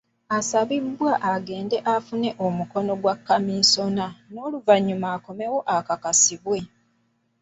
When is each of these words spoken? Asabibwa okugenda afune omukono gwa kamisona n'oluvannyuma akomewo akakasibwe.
Asabibwa 0.37 1.11
okugenda 1.31 1.77
afune 1.95 2.29
omukono 2.45 2.91
gwa 3.01 3.15
kamisona 3.25 4.05
n'oluvannyuma 4.31 5.07
akomewo 5.15 5.59
akakasibwe. 5.75 6.59